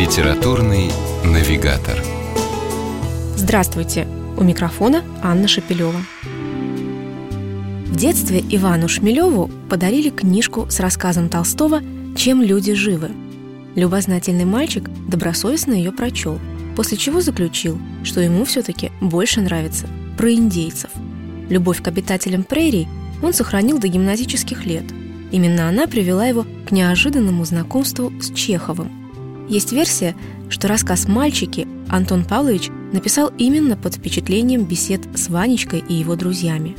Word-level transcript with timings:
Литературный 0.00 0.90
навигатор. 1.26 2.02
Здравствуйте! 3.36 4.08
У 4.38 4.42
микрофона 4.42 5.04
Анна 5.22 5.46
Шапилева. 5.46 6.00
В 7.84 7.96
детстве 7.96 8.42
Ивану 8.48 8.88
Шмелеву 8.88 9.50
подарили 9.68 10.08
книжку 10.08 10.70
с 10.70 10.80
рассказом 10.80 11.28
Толстого 11.28 11.82
«Чем 12.16 12.40
люди 12.40 12.72
живы». 12.72 13.10
Любознательный 13.74 14.46
мальчик 14.46 14.88
добросовестно 15.06 15.74
ее 15.74 15.92
прочел, 15.92 16.38
после 16.76 16.96
чего 16.96 17.20
заключил, 17.20 17.78
что 18.02 18.22
ему 18.22 18.46
все-таки 18.46 18.90
больше 19.02 19.42
нравится 19.42 19.86
про 20.16 20.32
индейцев. 20.32 20.88
Любовь 21.50 21.82
к 21.82 21.88
обитателям 21.88 22.44
прерий 22.44 22.88
он 23.22 23.34
сохранил 23.34 23.78
до 23.78 23.88
гимназических 23.88 24.64
лет. 24.64 24.84
Именно 25.30 25.68
она 25.68 25.86
привела 25.86 26.24
его 26.24 26.46
к 26.66 26.70
неожиданному 26.70 27.44
знакомству 27.44 28.10
с 28.18 28.32
Чеховым. 28.32 28.99
Есть 29.50 29.72
версия, 29.72 30.14
что 30.48 30.68
рассказ 30.68 31.08
«Мальчики» 31.08 31.66
Антон 31.88 32.24
Павлович 32.24 32.70
написал 32.92 33.32
именно 33.36 33.76
под 33.76 33.96
впечатлением 33.96 34.64
бесед 34.64 35.00
с 35.16 35.28
Ванечкой 35.28 35.82
и 35.88 35.92
его 35.92 36.14
друзьями. 36.14 36.76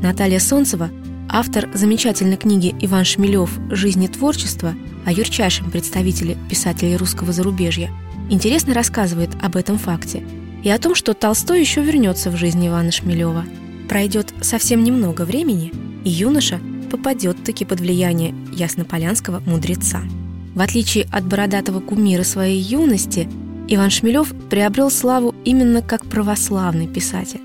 Наталья 0.00 0.38
Солнцева, 0.38 0.90
автор 1.28 1.68
замечательной 1.74 2.36
книги 2.36 2.72
«Иван 2.80 3.04
Шмелев. 3.04 3.50
Жизнь 3.70 4.04
и 4.04 4.06
творчество» 4.06 4.74
о 5.04 5.10
юрчайшем 5.10 5.72
представителе 5.72 6.38
писателей 6.48 6.96
русского 6.96 7.32
зарубежья, 7.32 7.90
интересно 8.30 8.74
рассказывает 8.74 9.30
об 9.42 9.56
этом 9.56 9.76
факте 9.76 10.22
и 10.62 10.70
о 10.70 10.78
том, 10.78 10.94
что 10.94 11.14
Толстой 11.14 11.58
еще 11.58 11.82
вернется 11.82 12.30
в 12.30 12.36
жизнь 12.36 12.64
Ивана 12.64 12.92
Шмелева. 12.92 13.44
Пройдет 13.88 14.32
совсем 14.40 14.84
немного 14.84 15.22
времени, 15.22 15.72
и 16.04 16.10
юноша 16.10 16.60
попадет 16.92 17.42
таки 17.42 17.64
под 17.64 17.80
влияние 17.80 18.32
яснополянского 18.52 19.40
мудреца– 19.40 20.04
в 20.54 20.60
отличие 20.60 21.06
от 21.10 21.24
бородатого 21.26 21.80
кумира 21.80 22.22
своей 22.22 22.60
юности, 22.60 23.28
Иван 23.68 23.90
Шмелев 23.90 24.32
приобрел 24.50 24.90
славу 24.90 25.34
именно 25.44 25.82
как 25.82 26.06
православный 26.06 26.86
писатель. 26.86 27.40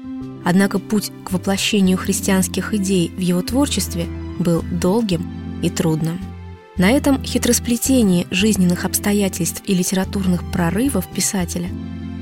Однако 0.45 0.79
путь 0.79 1.11
к 1.23 1.31
воплощению 1.31 1.97
христианских 1.97 2.73
идей 2.73 3.09
в 3.09 3.19
его 3.19 3.41
творчестве 3.41 4.07
был 4.37 4.63
долгим 4.71 5.25
и 5.61 5.69
трудным. 5.69 6.19
На 6.77 6.91
этом 6.91 7.21
хитросплетении 7.23 8.27
жизненных 8.31 8.85
обстоятельств 8.85 9.61
и 9.65 9.73
литературных 9.73 10.49
прорывов 10.51 11.07
писателя 11.07 11.69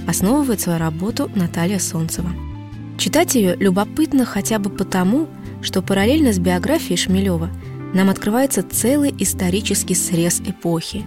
основывает 0.07 0.61
свою 0.61 0.79
работу 0.79 1.29
Наталья 1.35 1.79
Солнцева. 1.79 2.31
Читать 2.97 3.35
ее 3.35 3.55
любопытно 3.55 4.25
хотя 4.25 4.57
бы 4.57 4.71
потому, 4.71 5.27
что 5.61 5.81
параллельно 5.81 6.33
с 6.33 6.39
биографией 6.39 6.97
Шмелева– 6.97 7.49
нам 7.93 8.09
открывается 8.09 8.63
целый 8.63 9.13
исторический 9.17 9.95
срез 9.95 10.41
эпохи. 10.45 11.05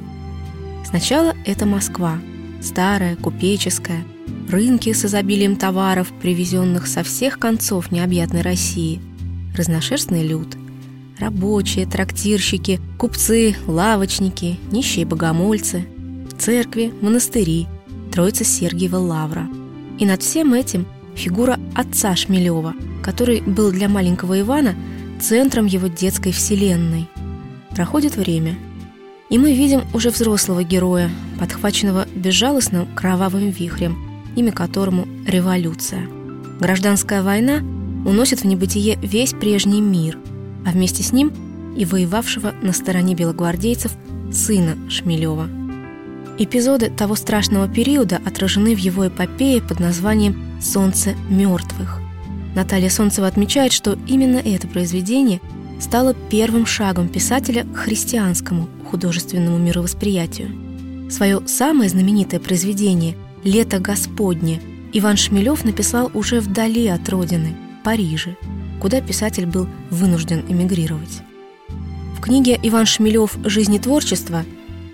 Сначала 0.84 1.34
это 1.44 1.66
Москва, 1.66 2.18
старая, 2.62 3.16
купеческая, 3.16 4.04
рынки 4.48 4.92
с 4.92 5.04
изобилием 5.04 5.56
товаров, 5.56 6.12
привезенных 6.20 6.86
со 6.86 7.02
всех 7.02 7.38
концов 7.38 7.92
необъятной 7.92 8.42
России, 8.42 9.00
разношерстный 9.56 10.26
люд, 10.26 10.48
рабочие, 11.18 11.86
трактирщики, 11.86 12.80
купцы, 12.98 13.54
лавочники, 13.66 14.58
нищие 14.72 15.04
богомольцы, 15.04 15.86
церкви, 16.38 16.92
монастыри, 17.00 17.66
Троица 18.10 18.44
Сергиева 18.44 18.96
Лавра. 18.96 19.48
И 19.98 20.06
над 20.06 20.22
всем 20.22 20.54
этим 20.54 20.86
фигура 21.14 21.60
отца 21.76 22.16
Шмелева, 22.16 22.74
который 23.02 23.42
был 23.42 23.70
для 23.70 23.88
маленького 23.88 24.40
Ивана– 24.40 24.74
центром 25.20 25.66
его 25.66 25.86
детской 25.86 26.32
вселенной. 26.32 27.08
Проходит 27.70 28.16
время, 28.16 28.56
и 29.28 29.38
мы 29.38 29.54
видим 29.54 29.82
уже 29.94 30.10
взрослого 30.10 30.64
героя, 30.64 31.10
подхваченного 31.38 32.06
безжалостным 32.14 32.88
кровавым 32.94 33.50
вихрем, 33.50 33.98
имя 34.34 34.52
которому– 34.52 35.06
революция. 35.26 36.08
Гражданская 36.58 37.22
война 37.22 37.58
уносит 38.04 38.40
в 38.40 38.44
небытие 38.44 38.98
весь 39.02 39.32
прежний 39.32 39.80
мир, 39.80 40.18
а 40.66 40.70
вместе 40.70 41.02
с 41.02 41.12
ним 41.12 41.32
и 41.76 41.84
воевавшего 41.84 42.52
на 42.62 42.72
стороне 42.72 43.14
белогвардейцев 43.14 43.92
сына 44.32 44.76
Шмелева. 44.90 45.48
Эпизоды 46.38 46.90
того 46.90 47.14
страшного 47.16 47.68
периода 47.68 48.20
отражены 48.24 48.74
в 48.74 48.78
его 48.78 49.06
эпопее 49.06 49.60
под 49.60 49.78
названием 49.78 50.60
«Солнце 50.60 51.14
мертвых», 51.28 51.99
Наталья 52.54 52.90
Солнцева 52.90 53.26
отмечает, 53.26 53.72
что 53.72 53.98
именно 54.06 54.38
это 54.38 54.66
произведение 54.66 55.40
стало 55.78 56.14
первым 56.14 56.66
шагом 56.66 57.08
писателя 57.08 57.64
к 57.64 57.76
христианскому 57.76 58.68
художественному 58.90 59.58
мировосприятию. 59.58 61.10
Свое 61.10 61.40
самое 61.46 61.88
знаменитое 61.88 62.40
произведение 62.40 63.16
«Лето 63.44 63.78
Господне» 63.78 64.60
Иван 64.92 65.16
Шмелев 65.16 65.64
написал 65.64 66.10
уже 66.14 66.40
вдали 66.40 66.88
от 66.88 67.08
родины, 67.08 67.56
Париже, 67.84 68.36
куда 68.80 69.00
писатель 69.00 69.46
был 69.46 69.66
вынужден 69.90 70.44
эмигрировать. 70.48 71.22
В 72.18 72.20
книге 72.20 72.58
«Иван 72.62 72.86
Шмелев. 72.86 73.36
Жизнь 73.44 73.74
и 73.74 73.78
творчество» 73.78 74.44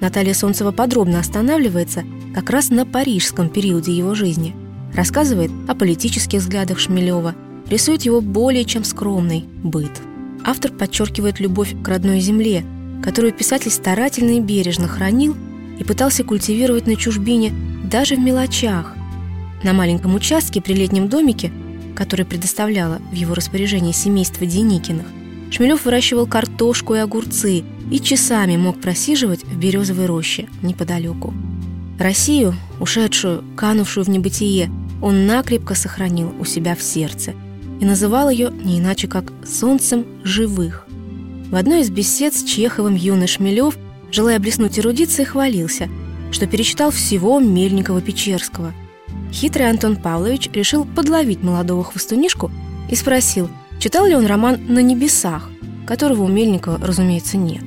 Наталья 0.00 0.34
Солнцева 0.34 0.70
подробно 0.70 1.18
останавливается 1.18 2.04
как 2.34 2.50
раз 2.50 2.68
на 2.68 2.84
парижском 2.84 3.48
периоде 3.48 3.92
его 3.92 4.14
жизни, 4.14 4.54
рассказывает 4.94 5.50
о 5.66 5.74
политических 5.74 6.40
взглядах 6.40 6.78
Шмелева– 6.78 7.34
рисует 7.68 8.02
его 8.02 8.20
более 8.20 8.64
чем 8.64 8.84
скромный 8.84 9.44
быт. 9.62 9.90
Автор 10.44 10.70
подчеркивает 10.70 11.40
любовь 11.40 11.74
к 11.82 11.88
родной 11.88 12.20
земле, 12.20 12.64
которую 13.02 13.32
писатель 13.32 13.70
старательно 13.70 14.38
и 14.38 14.40
бережно 14.40 14.88
хранил 14.88 15.36
и 15.78 15.84
пытался 15.84 16.24
культивировать 16.24 16.86
на 16.86 16.96
чужбине 16.96 17.52
даже 17.84 18.16
в 18.16 18.20
мелочах. 18.20 18.94
На 19.62 19.72
маленьком 19.72 20.14
участке 20.14 20.60
при 20.60 20.74
летнем 20.74 21.08
домике, 21.08 21.50
который 21.94 22.24
предоставляло 22.24 23.00
в 23.10 23.14
его 23.14 23.34
распоряжении 23.34 23.92
семейство 23.92 24.46
Деникиных, 24.46 25.06
Шмелев 25.50 25.84
выращивал 25.84 26.26
картошку 26.26 26.94
и 26.94 26.98
огурцы 26.98 27.64
и 27.90 28.00
часами 28.00 28.56
мог 28.56 28.80
просиживать 28.80 29.44
в 29.44 29.56
березовой 29.56 30.06
роще 30.06 30.48
неподалеку. 30.62 31.32
Россию, 31.98 32.54
ушедшую, 32.80 33.44
канувшую 33.56 34.04
в 34.04 34.08
небытие, 34.08 34.70
он 35.00 35.26
накрепко 35.26 35.74
сохранил 35.74 36.34
у 36.38 36.44
себя 36.44 36.74
в 36.74 36.82
сердце– 36.82 37.34
и 37.80 37.84
называл 37.84 38.30
ее 38.30 38.50
не 38.50 38.78
иначе 38.78 39.08
как 39.08 39.32
«солнцем 39.46 40.06
живых». 40.24 40.86
В 41.50 41.54
одной 41.54 41.82
из 41.82 41.90
бесед 41.90 42.34
с 42.34 42.42
Чеховым 42.42 42.96
юный 42.96 43.28
Шмелев, 43.28 43.76
желая 44.10 44.38
блеснуть 44.38 44.78
эрудицией, 44.78 45.26
хвалился, 45.26 45.88
что 46.32 46.46
перечитал 46.46 46.90
всего 46.90 47.40
Мельникова-Печерского. 47.40 48.72
Хитрый 49.32 49.70
Антон 49.70 49.96
Павлович 49.96 50.50
решил 50.52 50.84
подловить 50.84 51.42
молодого 51.42 51.84
хвостунишку 51.84 52.50
и 52.90 52.96
спросил, 52.96 53.48
читал 53.78 54.06
ли 54.06 54.14
он 54.14 54.26
роман 54.26 54.58
«На 54.68 54.80
небесах», 54.80 55.50
которого 55.86 56.24
у 56.24 56.28
Мельникова, 56.28 56.78
разумеется, 56.84 57.36
нет. 57.36 57.62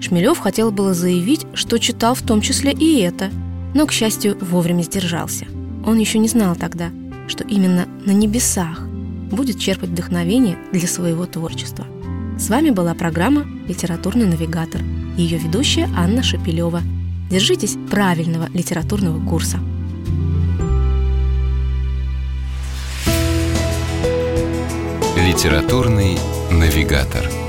Шмелев 0.00 0.38
хотел 0.38 0.70
было 0.72 0.92
заявить, 0.92 1.46
что 1.54 1.78
читал 1.78 2.14
в 2.14 2.22
том 2.22 2.40
числе 2.40 2.72
и 2.72 2.98
это, 3.00 3.30
но, 3.74 3.86
к 3.86 3.92
счастью, 3.92 4.36
вовремя 4.40 4.82
сдержался. 4.82 5.46
Он 5.86 5.98
еще 5.98 6.18
не 6.18 6.28
знал 6.28 6.56
тогда, 6.56 6.90
что 7.28 7.44
именно 7.44 7.86
на 8.04 8.10
небесах 8.10 8.88
будет 9.34 9.58
черпать 9.58 9.90
вдохновение 9.90 10.58
для 10.72 10.86
своего 10.86 11.26
творчества. 11.26 11.86
С 12.38 12.48
вами 12.48 12.70
была 12.70 12.94
программа 12.94 13.44
«Литературный 13.68 14.26
навигатор» 14.26 14.80
ее 15.16 15.38
ведущая 15.38 15.88
Анна 15.96 16.22
Шапилева. 16.22 16.82
Держитесь 17.30 17.76
правильного 17.90 18.48
литературного 18.52 19.24
курса. 19.24 19.58
Литературный 25.16 26.18
навигатор. 26.50 27.43